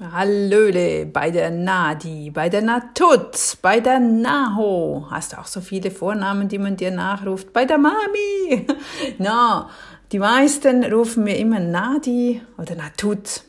[0.00, 5.08] Hallöle, bei der Nadi, bei der Natutz, bei der Naho.
[5.10, 7.52] Hast du auch so viele Vornamen, die man dir nachruft?
[7.52, 8.64] Bei der Mami.
[9.18, 9.70] Na, no,
[10.12, 13.44] die meisten rufen mir immer Nadi oder Natutz.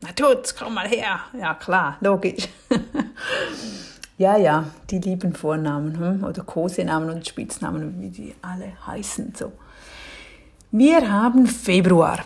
[0.00, 1.20] Natutz, komm mal her.
[1.38, 2.48] Ja, klar, logisch.
[4.18, 6.24] ja, ja, die lieben Vornamen hm?
[6.24, 9.34] oder Kosenamen und Spitznamen, wie die alle heißen.
[9.36, 9.52] So.
[10.72, 12.24] Wir haben Februar.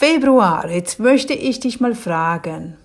[0.00, 2.76] Februar, jetzt möchte ich dich mal fragen,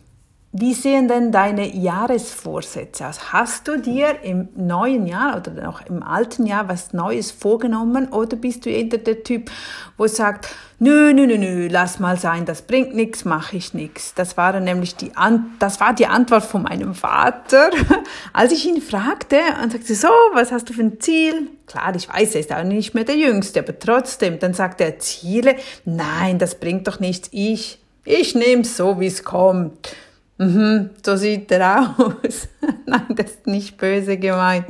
[0.56, 3.34] wie sehen denn deine Jahresvorsätze aus?
[3.34, 8.38] Hast du dir im neuen Jahr oder noch im alten Jahr was Neues vorgenommen oder
[8.38, 9.50] bist du eher der Typ,
[9.98, 14.14] wo sagt, nö, nö, nö, nö, lass mal sein, das bringt nichts, mache ich nichts.
[14.14, 17.72] Das war nämlich die, An das war die Antwort von meinem Vater,
[18.34, 21.48] als ich ihn fragte und sagte, so, was hast du für ein Ziel?
[21.66, 25.00] Klar, ich weiß, er ist auch nicht mehr der Jüngste, aber trotzdem, dann sagt er
[25.00, 29.96] Ziele, nein, das bringt doch nichts, ich, ich nehme so, wie es kommt.
[30.38, 32.48] Mhm, so sieht er aus.
[32.86, 34.66] nein, das ist nicht böse gemeint.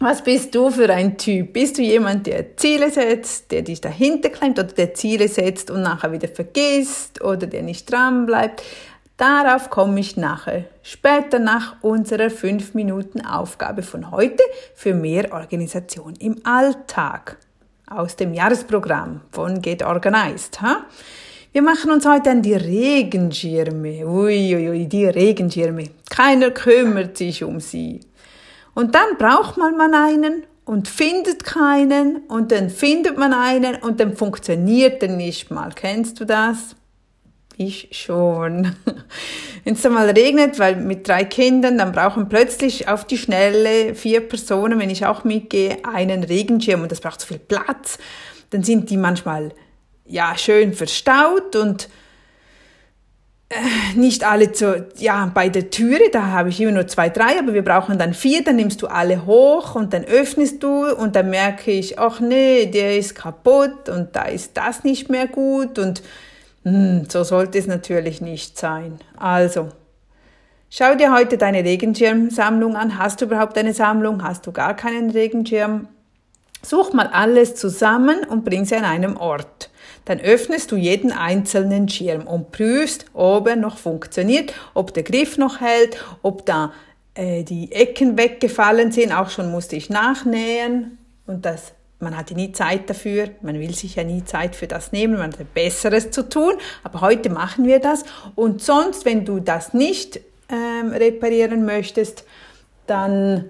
[0.00, 1.52] Was bist du für ein Typ?
[1.54, 5.82] Bist du jemand, der Ziele setzt, der dich dahinter klemmt oder der Ziele setzt und
[5.82, 8.62] nachher wieder vergisst oder der nicht dran bleibt?
[9.16, 14.44] Darauf komme ich nachher, später nach unserer 5 Minuten Aufgabe von heute
[14.76, 17.36] für mehr Organisation im Alltag
[17.90, 20.60] aus dem Jahresprogramm von Get Organized.
[20.62, 20.84] Ha?
[21.50, 24.06] Wir machen uns heute an die Regenschirme.
[24.06, 25.84] Uiuiui, ui, die Regenschirme.
[26.10, 28.00] Keiner kümmert sich um sie.
[28.74, 33.98] Und dann braucht man mal einen und findet keinen und dann findet man einen und
[33.98, 35.72] dann funktioniert er nicht mal.
[35.74, 36.76] Kennst du das?
[37.56, 38.76] Ich schon.
[39.64, 44.20] Wenn es mal regnet, weil mit drei Kindern, dann brauchen plötzlich auf die Schnelle vier
[44.20, 47.98] Personen, wenn ich auch mitgehe, einen Regenschirm und das braucht so viel Platz.
[48.50, 49.52] Dann sind die manchmal
[50.08, 51.88] ja schön verstaut und
[53.50, 57.38] äh, nicht alle zu, ja, bei der Türe, da habe ich immer nur zwei, drei,
[57.38, 61.16] aber wir brauchen dann vier, dann nimmst du alle hoch und dann öffnest du und
[61.16, 65.78] dann merke ich, ach nee, der ist kaputt und da ist das nicht mehr gut
[65.78, 66.02] und
[66.64, 68.98] mh, hm, so sollte es natürlich nicht sein.
[69.16, 69.68] Also,
[70.68, 72.98] schau dir heute deine Regenschirmsammlung an.
[72.98, 74.22] Hast du überhaupt eine Sammlung?
[74.22, 75.88] Hast du gar keinen Regenschirm?
[76.62, 79.70] Such mal alles zusammen und bring sie an einem Ort.
[80.08, 85.36] Dann öffnest du jeden einzelnen Schirm und prüfst, ob er noch funktioniert, ob der Griff
[85.36, 86.72] noch hält, ob da
[87.14, 89.12] äh, die Ecken weggefallen sind.
[89.12, 90.96] Auch schon musste ich nachnähen.
[91.26, 94.92] Und das man hatte nie Zeit dafür, man will sich ja nie Zeit für das
[94.92, 96.54] nehmen, man hat Besseres zu tun,
[96.84, 98.04] aber heute machen wir das.
[98.36, 102.24] Und sonst, wenn du das nicht ähm, reparieren möchtest,
[102.86, 103.46] dann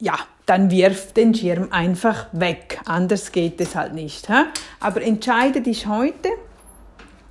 [0.00, 0.18] ja,
[0.50, 2.80] dann wirf den Schirm einfach weg.
[2.84, 4.28] Anders geht es halt nicht.
[4.28, 4.46] Hä?
[4.80, 6.28] Aber entscheide dich heute,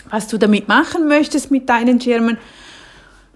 [0.09, 2.37] was du damit machen möchtest mit deinen Schirmen.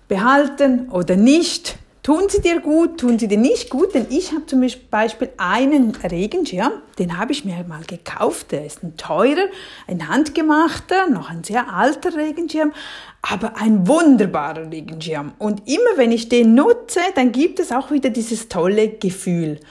[0.07, 1.75] Behalten oder nicht.
[2.03, 5.95] Tun sie dir gut, tun sie dir nicht gut, denn ich habe zum Beispiel einen
[5.95, 9.47] Regenschirm, den habe ich mir mal gekauft, der ist ein teurer,
[9.87, 12.73] ein handgemachter, noch ein sehr alter Regenschirm,
[13.21, 15.31] aber ein wunderbarer Regenschirm.
[15.39, 19.61] Und immer wenn ich den nutze, dann gibt es auch wieder dieses tolle Gefühl,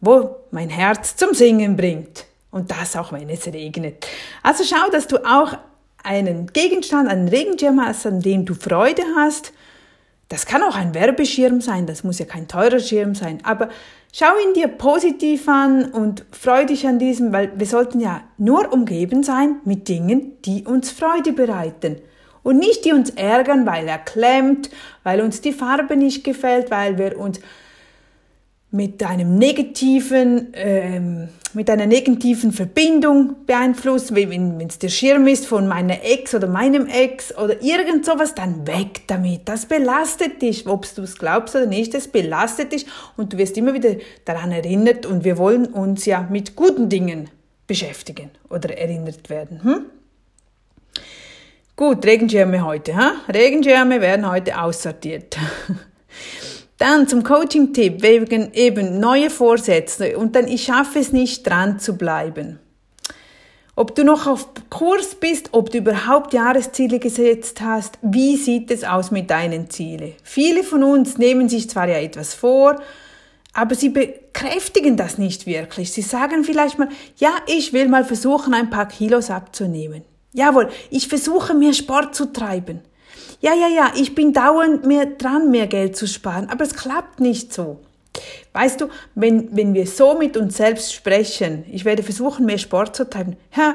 [0.00, 2.26] wo mein Herz zum Singen bringt.
[2.50, 4.08] Und das auch, wenn es regnet.
[4.42, 5.56] Also schau, dass du auch
[6.02, 9.52] einen Gegenstand, einen Regenschirm hast, an dem du Freude hast,
[10.28, 13.68] das kann auch ein Werbeschirm sein, das muss ja kein teurer Schirm sein, aber
[14.12, 18.72] schau ihn dir positiv an und freu dich an diesem, weil wir sollten ja nur
[18.72, 21.96] umgeben sein mit Dingen, die uns Freude bereiten
[22.42, 24.70] und nicht die uns ärgern, weil er klemmt,
[25.04, 27.40] weil uns die Farbe nicht gefällt, weil wir uns
[28.70, 35.68] mit einem negativen, ähm, mit einer negativen Verbindung beeinflusst, wenn es der Schirm ist von
[35.68, 39.42] meiner Ex oder meinem Ex oder irgend sowas, dann weg damit.
[39.48, 43.56] Das belastet dich, ob du es glaubst oder nicht, es belastet dich und du wirst
[43.56, 47.30] immer wieder daran erinnert und wir wollen uns ja mit guten Dingen
[47.66, 49.62] beschäftigen oder erinnert werden.
[49.62, 49.86] Hm?
[51.76, 52.96] Gut, Regenschirme heute.
[52.96, 53.12] Hm?
[53.32, 55.36] Regenschirme werden heute aussortiert.
[56.78, 61.96] Dann zum Coaching-Tipp wegen eben neue Vorsätze und dann ich schaffe es nicht dran zu
[61.96, 62.58] bleiben.
[63.78, 68.84] Ob du noch auf Kurs bist, ob du überhaupt Jahresziele gesetzt hast, wie sieht es
[68.84, 70.14] aus mit deinen Zielen?
[70.22, 72.80] Viele von uns nehmen sich zwar ja etwas vor,
[73.52, 75.92] aber sie bekräftigen das nicht wirklich.
[75.92, 80.04] Sie sagen vielleicht mal, ja, ich will mal versuchen, ein paar Kilos abzunehmen.
[80.32, 82.82] Jawohl, ich versuche mehr Sport zu treiben
[83.40, 87.20] ja, ja, ja, ich bin dauernd mehr dran, mehr Geld zu sparen, aber es klappt
[87.20, 87.80] nicht so.
[88.52, 92.96] Weißt du, wenn, wenn wir so mit uns selbst sprechen, ich werde versuchen, mehr Sport
[92.96, 93.74] zu treiben, ja,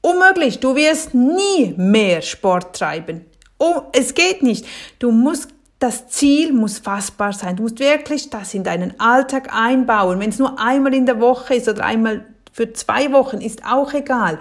[0.00, 3.26] unmöglich, du wirst nie mehr Sport treiben.
[3.58, 4.66] oh, es geht nicht.
[4.98, 5.48] Du musst
[5.82, 7.56] das Ziel muss fassbar sein.
[7.56, 10.20] Du musst wirklich das in deinen Alltag einbauen.
[10.20, 13.92] Wenn es nur einmal in der Woche ist oder einmal für zwei Wochen, ist auch
[13.92, 14.38] egal.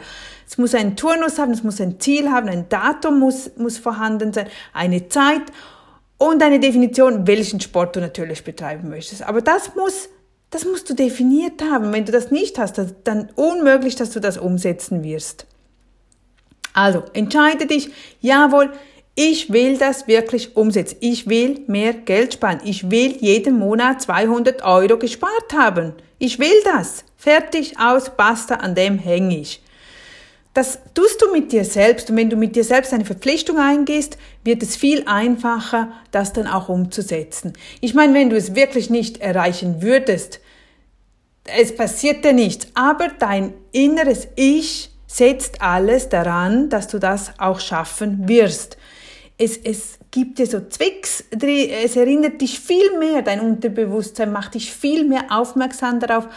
[0.51, 4.33] Es muss einen Turnus haben, es muss ein Ziel haben, ein Datum muss, muss vorhanden
[4.33, 5.43] sein, eine Zeit
[6.17, 9.23] und eine Definition, welchen Sport du natürlich betreiben möchtest.
[9.23, 10.09] Aber das muss,
[10.49, 11.93] das musst du definiert haben.
[11.93, 15.47] Wenn du das nicht hast, dann unmöglich, dass du das umsetzen wirst.
[16.73, 17.89] Also, entscheide dich,
[18.19, 18.73] jawohl,
[19.15, 20.97] ich will das wirklich umsetzen.
[20.99, 22.59] Ich will mehr Geld sparen.
[22.65, 25.93] Ich will jeden Monat 200 Euro gespart haben.
[26.19, 27.05] Ich will das.
[27.15, 29.61] Fertig, aus, basta, an dem hänge ich.
[30.53, 34.17] Das tust du mit dir selbst und wenn du mit dir selbst eine Verpflichtung eingehst,
[34.43, 37.53] wird es viel einfacher, das dann auch umzusetzen.
[37.79, 40.41] Ich meine, wenn du es wirklich nicht erreichen würdest,
[41.45, 47.59] es passiert dir nichts, aber dein inneres Ich setzt alles daran, dass du das auch
[47.59, 48.77] schaffen wirst
[49.41, 54.71] es, es gibt dir so Zwicks, es erinnert dich viel mehr, dein Unterbewusstsein macht dich
[54.71, 56.27] viel mehr aufmerksam darauf,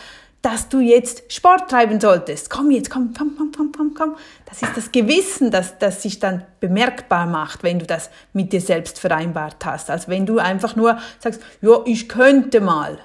[0.45, 2.51] dass du jetzt Sport treiben solltest.
[2.51, 4.17] Komm jetzt, komm, komm, komm, komm, komm, komm.
[4.45, 8.61] Das ist das Gewissen, das, das sich dann bemerkbar macht, wenn du das mit dir
[8.61, 9.89] selbst vereinbart hast.
[9.89, 12.99] Als wenn du einfach nur sagst, ja, ich könnte mal.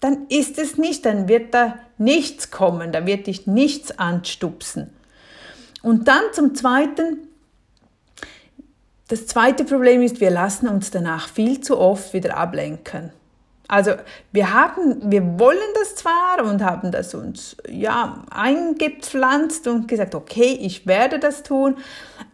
[0.00, 4.92] Dann ist es nicht, dann wird da nichts kommen, da wird dich nichts anstupsen.
[5.80, 7.26] Und dann zum Zweiten,
[9.08, 13.12] das zweite Problem ist, wir lassen uns danach viel zu oft wieder ablenken.
[13.72, 13.92] Also
[14.32, 20.58] wir haben, wir wollen das zwar und haben das uns ja eingepflanzt und gesagt, okay,
[20.60, 21.78] ich werde das tun,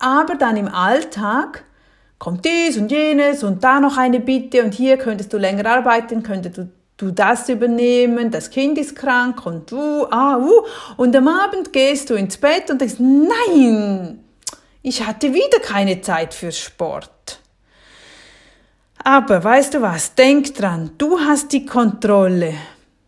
[0.01, 1.63] aber dann im Alltag
[2.19, 6.25] kommt dies und jenes und da noch eine Bitte und hier könntest du länger arbeiten,
[6.25, 10.65] könntest du du das übernehmen, das Kind ist krank und du, ah, uh,
[10.97, 14.25] und am Abend gehst du ins Bett und denkst, nein,
[14.83, 17.39] ich hatte wieder keine Zeit für Sport.
[19.05, 22.55] Aber weißt du was, denk dran, du hast die Kontrolle.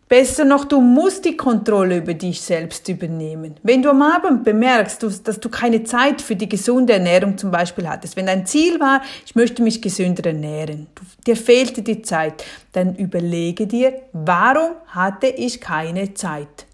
[0.09, 3.55] Besser noch, du musst die Kontrolle über dich selbst übernehmen.
[3.63, 7.89] Wenn du am Abend bemerkst, dass du keine Zeit für die gesunde Ernährung zum Beispiel
[7.89, 10.89] hattest, wenn dein Ziel war, ich möchte mich gesünder ernähren,
[11.29, 16.67] dir fehlte die Zeit, dann überlege dir, warum hatte ich keine Zeit?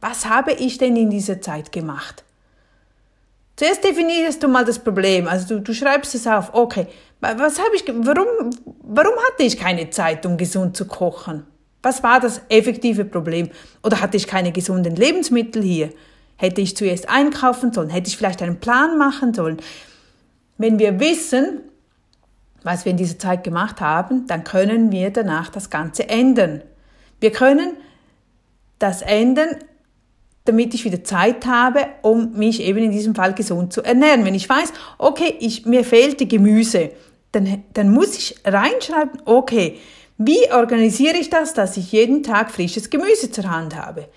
[0.00, 2.24] Was habe ich denn in dieser Zeit gemacht?
[3.58, 5.26] Zuerst definierst du mal das Problem.
[5.26, 6.54] Also du, du schreibst es auf.
[6.54, 6.86] Okay,
[7.20, 8.50] was habe ich, warum,
[8.84, 11.42] warum hatte ich keine Zeit, um gesund zu kochen?
[11.82, 13.50] Was war das effektive Problem?
[13.82, 15.92] Oder hatte ich keine gesunden Lebensmittel hier?
[16.36, 17.90] Hätte ich zuerst einkaufen sollen?
[17.90, 19.56] Hätte ich vielleicht einen Plan machen sollen?
[20.56, 21.62] Wenn wir wissen,
[22.62, 26.62] was wir in dieser Zeit gemacht haben, dann können wir danach das Ganze ändern.
[27.18, 27.76] Wir können
[28.78, 29.56] das ändern,
[30.48, 34.24] damit ich wieder Zeit habe, um mich eben in diesem Fall gesund zu ernähren.
[34.24, 36.90] Wenn ich weiß, okay, ich, mir fehlt die Gemüse,
[37.32, 39.78] dann, dann muss ich reinschreiben, okay,
[40.16, 44.08] wie organisiere ich das, dass ich jeden Tag frisches Gemüse zur Hand habe?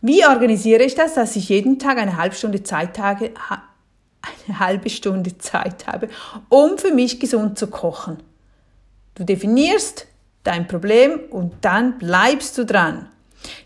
[0.00, 3.30] Wie organisiere ich das, dass ich jeden Tag eine halbe Stunde Zeit habe,
[4.46, 6.08] eine halbe Stunde Zeit habe,
[6.48, 8.18] um für mich gesund zu kochen?
[9.14, 10.06] Du definierst
[10.44, 13.08] dein Problem und dann bleibst du dran.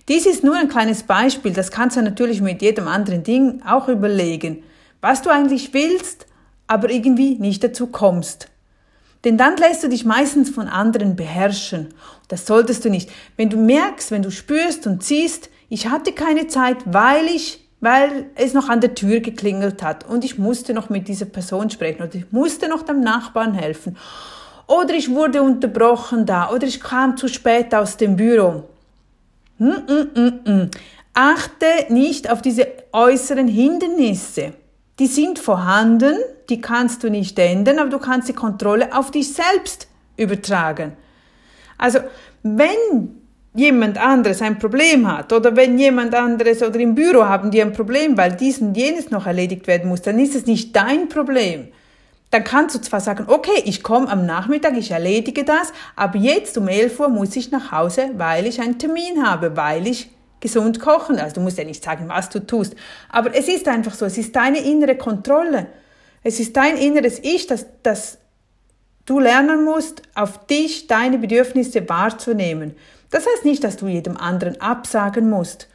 [0.09, 3.89] Dies ist nur ein kleines Beispiel, das kannst du natürlich mit jedem anderen Ding auch
[3.89, 4.63] überlegen,
[5.01, 6.27] was du eigentlich willst,
[6.67, 8.49] aber irgendwie nicht dazu kommst.
[9.25, 11.95] Denn dann lässt du dich meistens von anderen beherrschen.
[12.29, 13.11] Das solltest du nicht.
[13.37, 18.31] Wenn du merkst, wenn du spürst und siehst, ich hatte keine Zeit, weil ich weil
[18.37, 22.03] es noch an der Tür geklingelt hat und ich musste noch mit dieser Person sprechen
[22.03, 23.97] oder ich musste noch dem Nachbarn helfen
[24.67, 28.65] oder ich wurde unterbrochen da oder ich kam zu spät aus dem Büro.
[29.59, 30.71] Mm, mm, mm,
[31.15, 34.53] Achte nicht auf diese äußeren Hindernisse.
[34.99, 36.17] Die sind vorhanden,
[36.51, 40.93] die kannst du nicht ändern, aber du kannst die Kontrolle auf dich selbst übertragen.
[41.79, 42.01] Also,
[42.43, 43.17] wenn
[43.55, 47.73] jemand anderes ein Problem hat oder wenn jemand anderes oder im Büro haben die ein
[47.73, 51.69] Problem, weil dies und jenes noch erledigt werden muss, dann ist es nicht dein Problem
[52.31, 56.59] dann kannst du zwar sagen, okay, ich komme am Nachmittag, ich erledige das, aber jetzt
[56.59, 60.81] um 11 Uhr muss ich nach Hause, weil ich einen Termin habe, weil ich gesund
[60.81, 61.19] kochen.
[61.19, 62.75] Also du musst ja nicht sagen, was du tust.
[63.09, 65.69] Aber es ist einfach so, es ist deine innere Kontrolle.
[66.23, 68.19] Es ist dein inneres Ich, dass, dass
[69.07, 72.77] du lernen musst, auf dich deine Bedürfnisse wahrzunehmen.
[73.11, 75.69] Das heißt nicht, dass du jedem anderen absagen musst.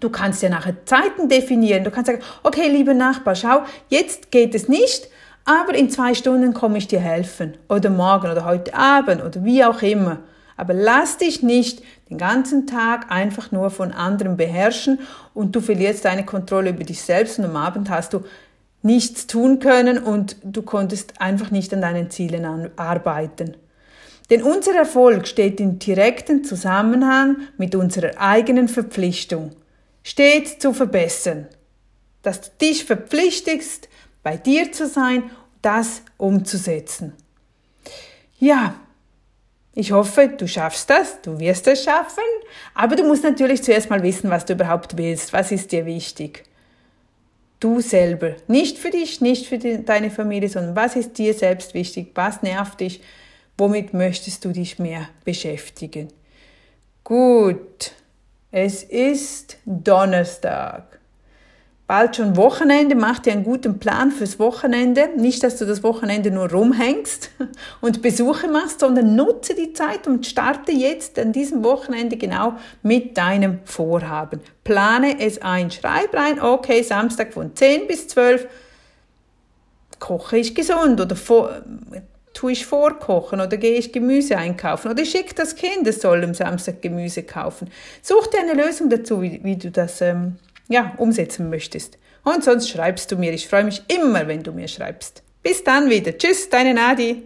[0.00, 1.84] Du kannst ja nachher Zeiten definieren.
[1.84, 5.08] Du kannst sagen, okay, liebe Nachbar, schau, jetzt geht es nicht,
[5.44, 7.54] aber in zwei Stunden komme ich dir helfen.
[7.68, 10.18] Oder morgen oder heute Abend oder wie auch immer.
[10.56, 15.00] Aber lass dich nicht den ganzen Tag einfach nur von anderen beherrschen
[15.34, 18.22] und du verlierst deine Kontrolle über dich selbst und am Abend hast du
[18.82, 23.56] nichts tun können und du konntest einfach nicht an deinen Zielen arbeiten.
[24.30, 29.52] Denn unser Erfolg steht in direktem Zusammenhang mit unserer eigenen Verpflichtung,
[30.02, 31.48] stets zu verbessern.
[32.22, 33.88] Dass du dich verpflichtest,
[34.22, 35.30] bei dir zu sein,
[35.62, 37.14] das umzusetzen.
[38.38, 38.74] Ja,
[39.74, 42.24] ich hoffe, du schaffst das, du wirst es schaffen,
[42.74, 46.44] aber du musst natürlich zuerst mal wissen, was du überhaupt willst, was ist dir wichtig.
[47.58, 51.74] Du selber, nicht für dich, nicht für die, deine Familie, sondern was ist dir selbst
[51.74, 53.00] wichtig, was nervt dich,
[53.56, 56.08] womit möchtest du dich mehr beschäftigen.
[57.04, 57.92] Gut,
[58.50, 61.00] es ist Donnerstag
[61.92, 65.10] bald schon Wochenende, mach dir einen guten Plan fürs Wochenende.
[65.18, 67.28] Nicht, dass du das Wochenende nur rumhängst
[67.82, 73.18] und Besuche machst, sondern nutze die Zeit und starte jetzt an diesem Wochenende genau mit
[73.18, 74.40] deinem Vorhaben.
[74.64, 75.70] Plane es ein.
[75.70, 78.46] Schreib rein, okay, Samstag von 10 bis 12
[79.98, 81.14] koche ich gesund oder
[82.32, 86.32] tue ich vorkochen oder gehe ich Gemüse einkaufen oder schicke das Kind, es soll am
[86.32, 87.68] Samstag Gemüse kaufen.
[88.00, 90.38] Such dir eine Lösung dazu, wie, wie du das ähm,
[90.68, 91.98] ja, umsetzen möchtest.
[92.24, 93.32] Und sonst schreibst du mir.
[93.32, 95.22] Ich freue mich immer, wenn du mir schreibst.
[95.42, 96.16] Bis dann wieder.
[96.16, 97.22] Tschüss, deine Nadi.